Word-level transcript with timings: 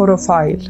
پروفایل. 0.00 0.68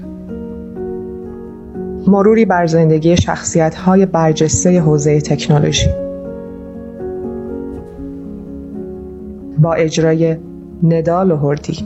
مروری 2.07 2.45
بر 2.45 2.67
زندگی 2.67 3.17
شخصیت 3.17 3.75
های 3.75 4.07
برجسته 4.07 4.81
حوزه 4.81 5.21
تکنولوژی. 5.21 5.89
با 9.59 9.75
اجرای 9.75 10.37
ندال 10.83 11.31
و 11.31 11.37
هردی. 11.37 11.85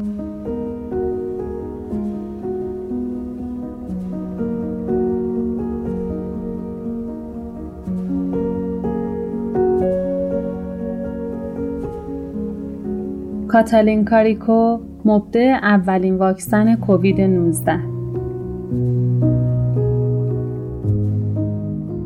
کاتالین 13.49 14.05
کاریکو 14.05 14.79
مبدع 15.05 15.59
اولین 15.63 16.17
واکسن 16.17 16.77
کووید 16.77 17.21
19 17.21 17.95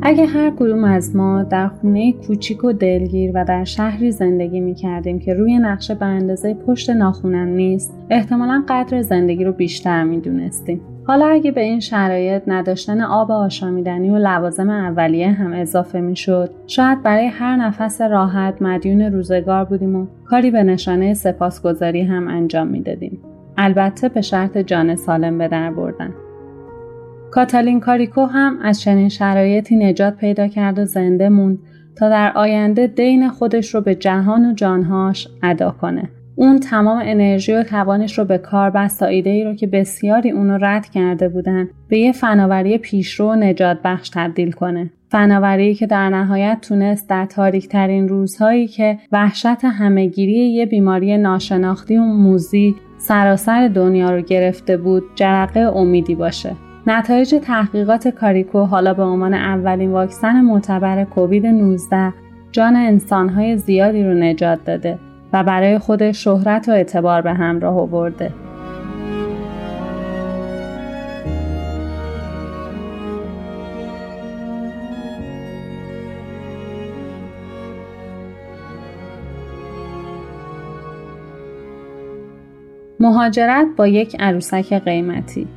اگه 0.01 0.25
هر 0.25 0.49
کدوم 0.49 0.83
از 0.83 1.15
ما 1.15 1.43
در 1.43 1.67
خونه 1.67 2.13
کوچیک 2.13 2.63
و 2.63 2.73
دلگیر 2.73 3.31
و 3.33 3.45
در 3.45 3.63
شهری 3.63 4.11
زندگی 4.11 4.59
می 4.59 4.75
کردیم 4.75 5.19
که 5.19 5.33
روی 5.33 5.57
نقشه 5.57 5.95
به 5.95 6.05
اندازه 6.05 6.53
پشت 6.53 6.89
ناخونم 6.89 7.47
نیست 7.47 7.93
احتمالا 8.09 8.63
قدر 8.69 9.01
زندگی 9.01 9.43
رو 9.43 9.51
بیشتر 9.51 10.03
می 10.03 10.19
دونستیم. 10.19 10.81
حالا 11.09 11.27
اگه 11.27 11.51
به 11.51 11.61
این 11.61 11.79
شرایط 11.79 12.43
نداشتن 12.47 13.01
آب 13.01 13.31
آشامیدنی 13.31 14.09
و 14.09 14.17
لوازم 14.17 14.69
اولیه 14.69 15.31
هم 15.31 15.53
اضافه 15.53 15.99
می 15.99 16.15
شد 16.15 16.51
شاید 16.67 17.03
برای 17.03 17.25
هر 17.27 17.55
نفس 17.55 18.01
راحت 18.01 18.61
مدیون 18.61 19.01
روزگار 19.01 19.65
بودیم 19.65 19.95
و 19.95 20.07
کاری 20.25 20.51
به 20.51 20.63
نشانه 20.63 21.13
سپاسگزاری 21.13 22.01
هم 22.01 22.27
انجام 22.27 22.67
می‌دادیم. 22.67 23.19
البته 23.57 24.09
به 24.09 24.21
شرط 24.21 24.57
جان 24.57 24.95
سالم 24.95 25.37
به 25.37 25.47
در 25.47 25.71
بردن. 25.71 26.13
کاتالین 27.31 27.79
کاریکو 27.79 28.25
هم 28.25 28.59
از 28.61 28.81
چنین 28.81 29.09
شرایطی 29.09 29.75
نجات 29.75 30.17
پیدا 30.17 30.47
کرد 30.47 30.79
و 30.79 30.85
زنده 30.85 31.29
موند 31.29 31.59
تا 31.95 32.09
در 32.09 32.31
آینده 32.35 32.87
دین 32.87 33.29
خودش 33.29 33.75
رو 33.75 33.81
به 33.81 33.95
جهان 33.95 34.45
و 34.45 34.53
جانهاش 34.53 35.27
ادا 35.43 35.71
کنه. 35.71 36.09
اون 36.39 36.59
تمام 36.59 37.01
انرژی 37.05 37.53
و 37.53 37.63
توانش 37.63 38.17
رو 38.19 38.25
به 38.25 38.37
کار 38.37 38.69
بست 38.69 38.99
تا 38.99 39.05
ایده 39.05 39.29
ای 39.29 39.43
رو 39.43 39.55
که 39.55 39.67
بسیاری 39.67 40.31
اونو 40.31 40.57
رد 40.61 40.89
کرده 40.89 41.29
بودن 41.29 41.69
به 41.89 41.99
یه 41.99 42.11
فناوری 42.11 42.77
پیشرو 42.77 43.31
و 43.31 43.35
نجات 43.35 43.77
بخش 43.83 44.09
تبدیل 44.13 44.51
کنه. 44.51 44.89
فناوری 45.09 45.75
که 45.75 45.87
در 45.87 46.09
نهایت 46.09 46.57
تونست 46.61 47.09
در 47.09 47.25
تاریک 47.25 47.67
ترین 47.67 48.07
روزهایی 48.07 48.67
که 48.67 48.97
وحشت 49.11 49.65
همهگیری 49.65 50.51
یه 50.51 50.65
بیماری 50.65 51.17
ناشناختی 51.17 51.97
و 51.97 52.01
موزی 52.01 52.75
سراسر 52.97 53.67
دنیا 53.67 54.09
رو 54.11 54.21
گرفته 54.21 54.77
بود 54.77 55.03
جرقه 55.15 55.59
امیدی 55.59 56.15
باشه. 56.15 56.55
نتایج 56.87 57.35
تحقیقات 57.43 58.07
کاریکو 58.07 58.59
حالا 58.59 58.93
به 58.93 59.03
عنوان 59.03 59.33
اولین 59.33 59.91
واکسن 59.91 60.41
معتبر 60.41 61.03
کووید 61.03 61.45
19 61.45 62.13
جان 62.51 62.75
انسانهای 62.75 63.57
زیادی 63.57 64.03
رو 64.03 64.13
نجات 64.13 64.65
داده 64.65 65.08
و 65.33 65.43
برای 65.43 65.79
خود 65.79 66.11
شهرت 66.11 66.69
و 66.69 66.71
اعتبار 66.71 67.21
به 67.21 67.33
همراه 67.33 67.79
آورده. 67.79 68.31
مهاجرت 82.99 83.67
با 83.77 83.87
یک 83.87 84.15
عروسک 84.19 84.73
قیمتی 84.73 85.47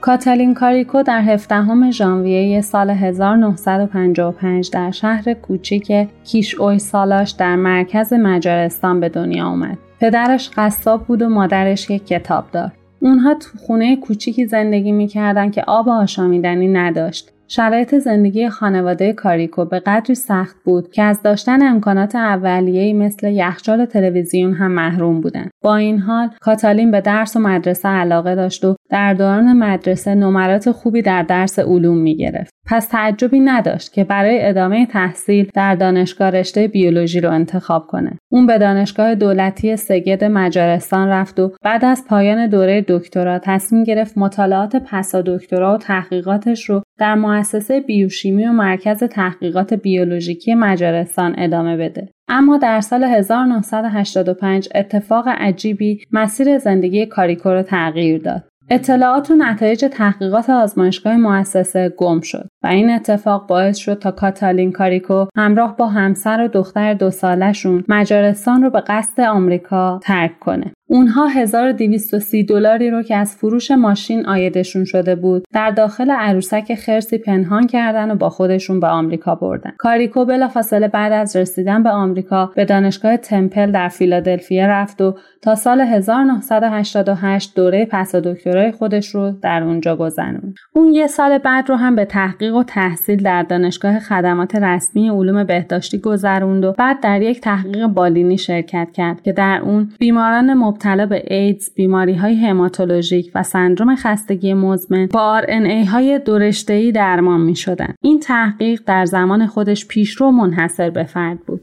کاتالین 0.00 0.54
کاریکو 0.54 1.02
در 1.02 1.20
17 1.20 1.90
ژانویه 1.90 2.60
سال 2.60 2.90
1955 2.90 4.70
در 4.70 4.90
شهر 4.90 5.34
کوچیک 5.34 6.08
کیش 6.24 6.54
اوی 6.54 6.78
سالاش 6.78 7.30
در 7.30 7.56
مرکز 7.56 8.12
مجارستان 8.12 9.00
به 9.00 9.08
دنیا 9.08 9.44
آمد. 9.44 9.78
پدرش 10.00 10.50
قصاب 10.56 11.04
بود 11.04 11.22
و 11.22 11.28
مادرش 11.28 11.90
یک 11.90 12.06
کتابدار. 12.06 12.72
اونها 13.00 13.34
تو 13.34 13.58
خونه 13.58 13.96
کوچیکی 13.96 14.46
زندگی 14.46 14.92
می‌کردن 14.92 15.50
که 15.50 15.64
آب 15.66 15.88
آشامیدنی 15.88 16.68
نداشت 16.68 17.32
شرایط 17.52 17.94
زندگی 17.94 18.48
خانواده 18.48 19.12
کاریکو 19.12 19.64
به 19.64 19.80
قدری 19.80 20.14
سخت 20.14 20.56
بود 20.64 20.90
که 20.90 21.02
از 21.02 21.22
داشتن 21.22 21.62
امکانات 21.62 22.14
اولیه‌ای 22.14 22.92
مثل 22.92 23.30
یخچال 23.30 23.84
تلویزیون 23.84 24.52
هم 24.52 24.70
محروم 24.70 25.20
بودند. 25.20 25.50
با 25.62 25.76
این 25.76 25.98
حال 25.98 26.30
کاتالین 26.40 26.90
به 26.90 27.00
درس 27.00 27.36
و 27.36 27.38
مدرسه 27.40 27.88
علاقه 27.88 28.34
داشت 28.34 28.64
و 28.64 28.76
در 28.90 29.14
دوران 29.14 29.52
مدرسه 29.52 30.14
نمرات 30.14 30.70
خوبی 30.70 31.02
در 31.02 31.22
درس 31.22 31.58
علوم 31.58 31.98
می 31.98 32.16
گرفت. 32.16 32.54
پس 32.70 32.86
تعجبی 32.86 33.40
نداشت 33.40 33.92
که 33.92 34.04
برای 34.04 34.46
ادامه 34.48 34.86
تحصیل 34.86 35.50
در 35.54 35.74
دانشگاه 35.74 36.30
رشته 36.30 36.68
بیولوژی 36.68 37.20
رو 37.20 37.30
انتخاب 37.30 37.86
کنه. 37.86 38.18
اون 38.32 38.46
به 38.46 38.58
دانشگاه 38.58 39.14
دولتی 39.14 39.76
سگد 39.76 40.24
مجارستان 40.24 41.08
رفت 41.08 41.40
و 41.40 41.52
بعد 41.62 41.84
از 41.84 42.04
پایان 42.08 42.46
دوره 42.46 42.84
دکترا 42.88 43.38
تصمیم 43.38 43.84
گرفت 43.84 44.18
مطالعات 44.18 44.76
پسا 44.76 45.22
دکترا 45.22 45.74
و 45.74 45.78
تحقیقاتش 45.78 46.70
رو 46.70 46.82
در 46.98 47.14
مؤسسه 47.14 47.80
بیوشیمی 47.80 48.46
و 48.46 48.52
مرکز 48.52 49.04
تحقیقات 49.04 49.74
بیولوژیکی 49.74 50.54
مجارستان 50.54 51.34
ادامه 51.38 51.76
بده. 51.76 52.08
اما 52.28 52.58
در 52.58 52.80
سال 52.80 53.04
1985 53.04 54.68
اتفاق 54.74 55.28
عجیبی 55.28 56.00
مسیر 56.12 56.58
زندگی 56.58 57.06
کاریکو 57.06 57.50
رو 57.50 57.62
تغییر 57.62 58.22
داد. 58.22 58.49
اطلاعات 58.72 59.30
و 59.30 59.34
نتایج 59.34 59.84
تحقیقات 59.92 60.50
آزمایشگاه 60.50 61.16
مؤسسه 61.16 61.94
گم 61.98 62.20
شد 62.20 62.48
و 62.62 62.66
این 62.66 62.90
اتفاق 62.90 63.46
باعث 63.46 63.76
شد 63.76 63.98
تا 63.98 64.10
کاتالین 64.10 64.72
کاریکو 64.72 65.26
همراه 65.36 65.76
با 65.76 65.86
همسر 65.86 66.44
و 66.44 66.48
دختر 66.48 66.94
دو 66.94 67.10
سالشون 67.10 67.84
مجارستان 67.88 68.62
رو 68.62 68.70
به 68.70 68.80
قصد 68.80 69.20
آمریکا 69.20 70.00
ترک 70.02 70.38
کنه. 70.38 70.72
اونها 70.92 71.26
1230 71.26 72.44
دلاری 72.44 72.90
رو 72.90 73.02
که 73.02 73.16
از 73.16 73.36
فروش 73.36 73.70
ماشین 73.70 74.26
آیدشون 74.26 74.84
شده 74.84 75.14
بود 75.14 75.44
در 75.52 75.70
داخل 75.70 76.10
عروسک 76.10 76.74
خرسی 76.74 77.18
پنهان 77.18 77.66
کردن 77.66 78.10
و 78.10 78.14
با 78.14 78.30
خودشون 78.30 78.80
به 78.80 78.86
آمریکا 78.86 79.34
بردن. 79.34 79.72
کاریکو 79.78 80.24
بلافاصله 80.24 80.88
بعد 80.88 81.12
از 81.12 81.36
رسیدن 81.36 81.82
به 81.82 81.90
آمریکا 81.90 82.52
به 82.56 82.64
دانشگاه 82.64 83.16
تمپل 83.16 83.72
در 83.72 83.88
فیلادلفیا 83.88 84.66
رفت 84.66 85.00
و 85.00 85.14
تا 85.42 85.54
سال 85.54 85.80
1988 85.80 87.54
دوره 87.56 87.88
پس 87.90 88.14
دکترای 88.14 88.72
خودش 88.72 89.14
رو 89.14 89.30
در 89.42 89.62
اونجا 89.62 89.96
گذروند. 89.96 90.54
اون 90.74 90.92
یه 90.92 91.06
سال 91.06 91.38
بعد 91.38 91.68
رو 91.68 91.76
هم 91.76 91.96
به 91.96 92.04
تحقیق 92.04 92.54
و 92.54 92.62
تحصیل 92.62 93.22
در 93.22 93.42
دانشگاه 93.42 93.98
خدمات 93.98 94.56
رسمی 94.56 95.08
علوم 95.08 95.44
بهداشتی 95.44 95.98
گذروند 95.98 96.64
و 96.64 96.72
بعد 96.72 97.00
در 97.00 97.22
یک 97.22 97.40
تحقیق 97.40 97.86
بالینی 97.86 98.38
شرکت 98.38 98.88
کرد 98.94 99.22
که 99.22 99.32
در 99.32 99.60
اون 99.64 99.88
بیماران 99.98 100.54
مبتلا 100.54 100.79
به 100.84 101.22
ایدز، 101.26 101.74
بیماری 101.74 102.14
های 102.14 102.34
هماتولوژیک 102.34 103.30
و 103.34 103.42
سندروم 103.42 103.96
خستگی 103.96 104.54
مزمن 104.54 105.06
با 105.06 105.42
RNA 105.42 105.88
های 105.88 106.18
دورشتهی 106.18 106.92
درمان 106.92 107.40
می 107.40 107.56
شدن. 107.56 107.94
این 108.02 108.20
تحقیق 108.20 108.82
در 108.86 109.04
زمان 109.04 109.46
خودش 109.46 109.86
پیشرو 109.86 110.30
منحصر 110.30 110.90
به 110.90 111.04
فرد 111.04 111.38
بود. 111.40 111.60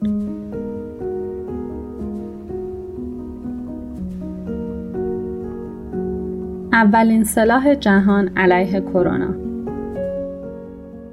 اولین 6.72 7.24
سلاح 7.24 7.74
جهان 7.74 8.30
علیه 8.36 8.80
کرونا 8.80 9.47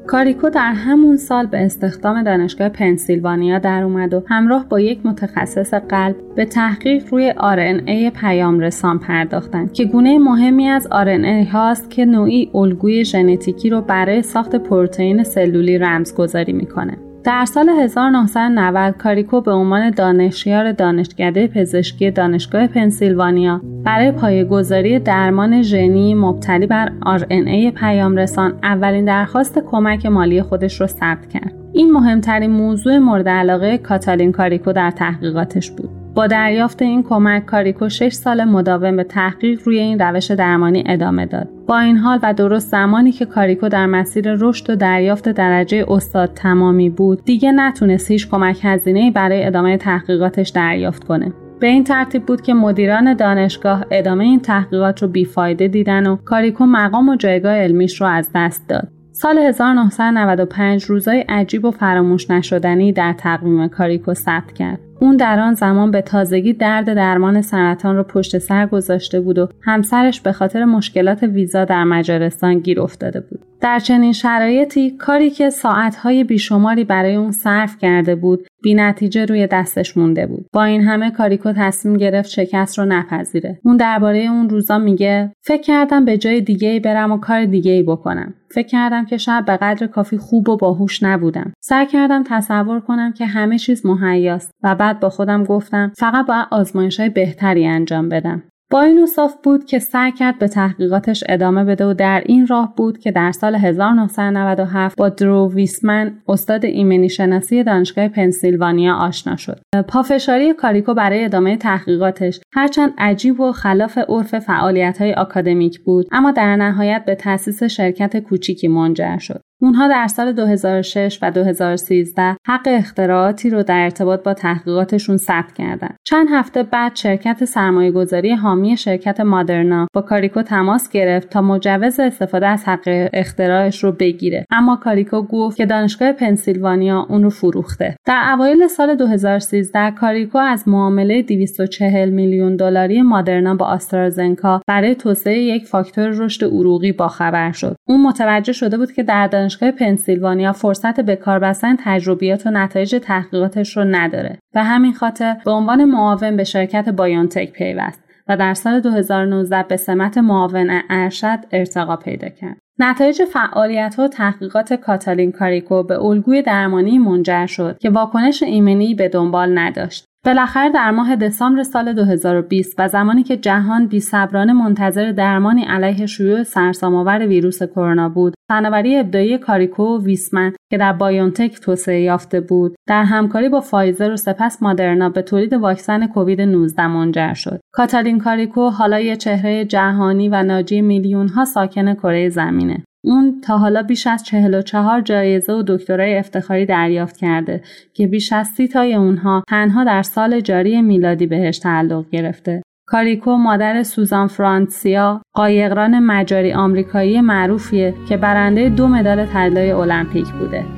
کاریکو 0.08 0.50
در 0.50 0.74
همون 0.74 1.18
سال 1.18 1.46
به 1.46 1.66
استخدام 1.66 2.24
دانشگاه 2.24 2.70
پنسیلوانیا 2.70 3.60
در 3.60 3.84
اومد 3.84 4.14
و 4.14 4.24
همراه 4.28 4.66
با 4.70 4.80
یک 4.80 5.06
متخصص 5.06 5.74
قلب 5.74 6.16
به 6.36 6.46
تحقیق 6.46 7.14
روی 7.14 7.34
RNA 7.34 8.20
پیام 8.20 8.60
رسان 8.60 9.00
پرداختند 9.00 9.74
که 9.74 9.86
گونه 9.86 10.20
مهمی 10.20 10.68
از 10.68 10.88
RNA 10.92 11.48
هاست 11.48 11.90
که 11.90 12.06
نوعی 12.06 12.52
الگوی 12.54 13.06
ژنتیکی 13.06 13.70
رو 13.70 13.82
برای 13.82 14.22
ساخت 14.22 14.56
پروتئین 14.56 15.24
سلولی 15.24 15.78
رمزگذاری 15.78 16.54
می‌کنه. 16.54 17.05
در 17.26 17.46
سال 17.46 17.70
1990 17.70 18.98
کاریکو 18.98 19.42
به 19.42 19.52
عنوان 19.52 19.90
دانشیار 19.90 20.72
دانشکده 20.72 21.48
پزشکی 21.48 22.12
دانشگاه 22.12 22.68
پنسیلوانیا 22.68 23.62
برای 23.84 24.12
پایه‌گذاری 24.12 25.00
درمان 25.00 25.62
ژنی 25.62 26.14
مبتنی 26.14 26.68
بر 26.68 26.92
RNA 27.18 27.74
پیامرسان 27.80 28.60
اولین 28.64 29.06
درخواست 29.06 29.60
کمک 29.60 30.06
مالی 30.06 30.42
خودش 30.42 30.82
را 30.82 30.88
ثبت 30.88 31.30
کرد. 31.30 31.54
این 31.74 31.92
مهمترین 31.92 32.52
موضوع 32.52 32.98
مورد 32.98 33.30
علاقه 33.30 33.78
کاتالین 33.78 34.32
کاریکو 34.32 34.74
در 34.74 34.92
تحقیقاتش 34.92 35.72
بود. 35.72 35.90
با 36.16 36.28
دریافت 36.28 36.82
این 36.82 37.04
کمک 37.04 37.46
کاریکو 37.46 37.90
6 37.90 38.14
سال 38.14 38.44
مداوم 38.44 38.96
به 38.96 39.04
تحقیق 39.04 39.62
روی 39.66 39.80
این 39.80 40.00
روش 40.00 40.32
درمانی 40.32 40.84
ادامه 40.88 41.26
داد. 41.26 41.55
با 41.68 41.80
این 41.80 41.98
حال 41.98 42.20
و 42.24 42.34
درست 42.34 42.72
زمانی 42.72 43.12
که 43.12 43.26
کاریکو 43.26 43.70
در 43.70 43.86
مسیر 43.86 44.34
رشد 44.34 44.70
و 44.70 44.76
دریافت 44.76 45.30
درجه 45.30 45.86
استاد 45.88 46.34
تمامی 46.34 46.90
بود، 46.90 47.24
دیگه 47.26 47.52
نتونست 47.52 48.12
هیچ 48.12 48.30
کمک 48.30 48.60
هزینه 48.64 49.12
برای 49.12 49.46
ادامه 49.46 49.78
تحقیقاتش 49.78 50.50
دریافت 50.50 51.04
کنه. 51.04 51.34
به 51.60 51.68
این 51.68 51.84
ترتیب 51.84 52.26
بود 52.26 52.42
که 52.42 52.54
مدیران 52.54 53.14
دانشگاه 53.14 53.86
ادامه 53.92 54.24
این 54.24 54.40
تحقیقات 54.40 55.02
رو 55.02 55.08
بیفایده 55.08 55.68
دیدن 55.68 56.08
و 56.08 56.16
کاریکو 56.16 56.66
مقام 56.66 57.10
و 57.10 57.16
جایگاه 57.16 57.54
علمیش 57.54 58.02
رو 58.02 58.08
از 58.08 58.30
دست 58.36 58.70
داد. 58.70 58.88
سال 59.12 59.38
1995 59.38 60.84
روزای 60.84 61.20
عجیب 61.30 61.66
و 61.66 61.72
فراموش 61.72 62.30
نشدنی 62.30 62.94
در 62.94 63.14
تقویم 63.14 63.68
کاریکو 63.68 64.14
ثبت 64.14 64.52
کرد. 64.52 64.80
اون 65.00 65.18
در 65.18 65.40
آن 65.40 65.54
زمان 65.54 65.92
به 65.92 66.02
تازگی 66.02 66.54
درد 66.54 66.94
درمان 66.94 67.42
سرطان 67.42 67.96
را 67.96 68.04
پشت 68.04 68.38
سر 68.38 68.66
گذاشته 68.66 69.20
بود 69.20 69.38
و 69.40 69.50
همسرش 69.62 70.22
به 70.22 70.32
خاطر 70.32 70.66
مشکلات 70.66 71.24
ویزا 71.24 71.66
در 71.66 71.84
مجارستان 71.84 72.60
گیر 72.60 72.82
افتاده 72.82 73.20
بود. 73.20 73.40
در 73.62 73.80
چنین 73.80 74.14
شرایطی 74.14 74.92
کاری 74.92 75.30
که 75.30 75.50
ساعتهای 75.50 76.24
بیشماری 76.24 76.84
برای 76.84 77.16
اون 77.16 77.32
صرف 77.32 77.78
کرده 77.78 78.16
بود 78.16 78.48
بی 78.66 78.74
نتیجه 78.74 79.26
روی 79.26 79.48
دستش 79.48 79.98
مونده 79.98 80.26
بود. 80.28 80.46
با 80.54 80.64
این 80.64 80.82
همه 80.82 81.12
کاریکو 81.12 81.54
تصمیم 81.58 81.98
گرفت 81.98 82.30
شکست 82.30 82.80
رو 82.80 82.86
نپذیره. 82.86 83.60
اون 83.64 83.78
درباره 83.78 84.20
اون 84.20 84.50
روزا 84.50 84.78
میگه 84.78 85.32
فکر 85.42 85.62
کردم 85.62 86.06
به 86.06 86.18
جای 86.18 86.42
دیگه 86.42 86.80
برم 86.80 87.12
و 87.12 87.18
کار 87.18 87.46
دیگه 87.46 87.84
بکنم. 87.84 88.34
فکر 88.52 88.68
کردم 88.68 89.06
که 89.06 89.18
شاید 89.18 89.46
به 89.46 89.58
قدر 89.58 89.88
کافی 89.88 90.18
خوب 90.18 90.50
و 90.50 90.58
باهوش 90.58 91.04
نبودم. 91.04 91.54
سعی 91.64 91.86
کردم 91.86 92.24
تصور 92.24 92.80
کنم 92.80 93.14
که 93.14 93.26
همه 93.26 93.58
چیز 93.58 93.86
مهیاست 93.86 94.52
و 94.64 94.76
بعد 94.76 95.00
با 95.00 95.10
خودم 95.10 95.44
گفتم 95.44 95.92
فقط 95.98 96.26
باید 96.26 96.48
آزمایش 96.52 97.00
های 97.00 97.10
بهتری 97.10 97.68
انجام 97.68 98.10
بدم. 98.10 98.44
این 98.82 99.04
اصاف 99.04 99.36
بود 99.44 99.66
که 99.66 99.80
سعی 99.80 100.12
کرد 100.12 100.40
به 100.40 100.48
تحقیقاتش 100.48 101.24
ادامه 101.30 101.64
بده 101.64 101.86
و 101.86 101.94
در 101.94 102.24
این 102.26 102.48
راه 102.48 102.74
بود 102.78 102.98
که 102.98 103.12
در 103.12 103.32
سال 103.32 103.56
1997 103.56 104.98
با 104.98 105.10
درو 105.10 105.52
ویسمن 105.54 106.14
استاد 106.28 106.66
ایمنی 106.66 107.10
شناسی 107.10 107.64
دانشگاه 107.64 108.08
پنسیلوانیا 108.08 108.96
آشنا 108.96 109.36
شد. 109.36 109.62
پافشاری 109.88 110.54
کاریکو 110.54 110.94
برای 110.94 111.26
ادامه 111.26 111.58
تحقیقاتش 111.58 112.40
هرچند 112.54 112.94
عجیب 112.98 113.40
و 113.40 113.52
خلاف 113.52 113.98
عرف 113.98 114.40
فعالیت 114.40 115.02
های 115.02 115.14
آکادمیک 115.14 115.80
بود 115.80 116.08
اما 116.12 116.32
در 116.32 116.56
نهایت 116.56 117.04
به 117.06 117.16
تأسیس 117.16 117.64
شرکت 117.64 118.18
کوچیکی 118.18 118.68
منجر 118.68 119.18
شد. 119.18 119.42
اونها 119.66 119.88
در 119.88 120.08
سال 120.08 120.32
2006 120.32 121.20
و 121.22 121.32
2013 121.32 122.38
حق 122.48 122.62
اختراعاتی 122.66 123.50
رو 123.50 123.64
در 123.64 123.80
ارتباط 123.80 124.24
با 124.24 124.34
تحقیقاتشون 124.34 125.18
ثبت 125.18 125.54
کردند. 125.54 125.98
چند 126.04 126.28
هفته 126.32 126.64
بعد 126.64 126.96
شرکت 126.96 127.46
سرمایهگذاری 127.46 128.34
حامی 128.34 128.78
شرکت 128.78 129.20
مادرنا 129.20 129.88
با 129.94 130.02
کاریکو 130.02 130.42
تماس 130.42 130.90
گرفت 130.90 131.30
تا 131.30 131.42
مجوز 131.42 132.00
استفاده 132.00 132.48
از 132.48 132.64
حق 132.66 133.10
اختراعش 133.14 133.84
رو 133.84 133.92
بگیره. 133.92 134.46
اما 134.52 134.76
کاریکو 134.76 135.22
گفت 135.22 135.58
که 135.58 135.66
دانشگاه 135.66 136.12
پنسیلوانیا 136.12 137.06
اون 137.10 137.24
رو 137.24 137.30
فروخته. 137.30 137.96
در 138.06 138.32
اوایل 138.34 138.68
سال 138.68 138.96
2013 138.96 139.92
کاریکو 139.92 140.38
از 140.38 140.68
معامله 140.68 141.22
240 141.22 142.10
میلیون 142.10 142.56
دلاری 142.56 143.02
مادرنا 143.02 143.56
با 143.56 143.66
آسترازنکا 143.66 144.62
برای 144.68 144.96
توسعه 144.96 145.40
یک 145.40 145.66
فاکتور 145.66 146.10
رشد 146.10 146.46
عروقی 146.46 146.92
باخبر 146.92 147.52
شد. 147.52 147.76
اون 147.88 148.02
متوجه 148.02 148.54
شده 148.54 148.78
بود 148.78 148.92
که 148.92 149.04
در 149.04 149.28
دانشگاه 149.28 149.55
پنسیلوانیا 149.64 150.54
فرصت 150.54 151.00
به 151.00 151.16
کار 151.16 151.40
بستن 151.40 151.76
تجربیات 151.80 152.48
و 152.48 152.50
نتایج 152.50 152.96
تحقیقاتش 153.04 153.78
رو 153.78 153.84
نداره 153.84 154.38
و 154.54 154.64
همین 154.64 154.94
خاطر 154.94 155.38
به 155.46 155.52
عنوان 155.52 155.86
معاون 155.86 156.38
به 156.38 156.44
شرکت 156.44 156.90
بایونتک 156.90 157.52
پیوست 157.52 158.00
و 158.28 158.38
در 158.38 158.54
سال 158.54 158.80
2019 158.80 159.64
به 159.64 159.78
سمت 159.78 160.18
معاون 160.18 160.82
ارشد 160.90 161.40
ارتقا 161.52 161.96
پیدا 161.96 162.30
کرد. 162.30 162.58
نتایج 162.80 163.22
فعالیت 163.24 163.96
و 164.00 164.08
تحقیقات 164.08 164.74
کاتالین 164.74 165.32
کاریکو 165.32 165.84
به 165.84 166.04
الگوی 166.04 166.42
درمانی 166.42 166.98
منجر 166.98 167.46
شد 167.46 167.78
که 167.80 167.90
واکنش 167.90 168.44
ایمنی 168.44 168.96
به 168.96 169.10
دنبال 169.10 169.58
نداشت. 169.58 170.06
بالاخره 170.26 170.70
در 170.70 170.92
ماه 170.92 171.16
دسامبر 171.16 171.64
سال 171.64 171.94
2020 171.94 172.76
و 172.78 172.88
زمانی 172.88 173.24
که 173.24 173.38
جهان 173.38 173.88
بی 173.88 174.00
صبرانه 174.00 174.54
منتظر 174.54 175.12
درمانی 175.12 175.64
علیه 175.64 176.06
شیوع 176.06 176.44
سرسام‌آور 176.44 177.28
ویروس 177.28 177.64
کرونا 177.64 178.10
بود 178.10 178.34
فناوری 178.50 178.96
ابداعی 178.98 179.38
کاریکو 179.38 179.84
و 179.84 180.02
ویسمن 180.02 180.54
که 180.72 180.78
در 180.78 180.94
BioNTech 180.94 181.60
توسعه 181.60 182.02
یافته 182.02 182.40
بود 182.40 182.76
در 182.88 183.04
همکاری 183.04 183.50
با 183.50 183.62
فایزر 183.62 184.12
و 184.12 184.18
سپس 184.18 184.64
مدرنا 184.64 185.10
به 185.10 185.22
تولید 185.22 185.54
واکسن 185.54 186.08
کووید 186.08 186.42
19 186.42 186.88
منجر 186.88 187.34
شد. 187.34 187.60
کاتالین 187.74 188.20
کاریکو 188.20 188.70
حالا 188.70 189.00
یه 189.00 189.16
چهره 189.16 189.66
جهانی 189.66 190.30
و 190.30 190.44
ناجی 190.44 190.82
میلیون 190.82 191.28
ها 191.28 191.46
ساکن 191.46 191.94
کره 191.94 192.30
زمینه. 192.30 192.84
اون 193.06 193.42
تا 193.42 193.58
حالا 193.58 193.84
بیش 193.84 194.08
از 194.08 194.24
44 194.24 195.02
جایزه 195.02 195.54
و 195.54 195.64
دکترای 195.68 196.18
افتخاری 196.18 196.66
دریافت 196.66 197.18
کرده 197.18 197.62
که 197.94 198.08
بیش 198.08 198.34
از 198.34 198.48
سی 198.48 198.68
تای 198.68 198.94
اونها 198.94 199.44
تنها 199.48 199.84
در 199.84 200.02
سال 200.02 200.40
جاری 200.40 200.82
میلادی 200.82 201.28
بهش 201.28 201.60
تعلق 201.60 202.10
گرفته. 202.10 202.62
کاریکو 202.88 203.38
مادر 203.38 203.84
سوزان 203.84 204.28
فرانسیا 204.28 205.22
قایقران 205.34 206.00
مجاری 206.00 206.54
آمریکایی 206.54 207.22
معروفیه 207.22 207.94
که 208.10 208.18
برنده 208.18 208.70
دو 208.70 208.88
مدال 208.88 209.26
طلای 209.26 209.72
المپیک 209.72 210.28
بوده. 210.28 210.75